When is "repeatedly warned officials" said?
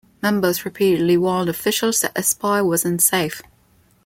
0.65-2.01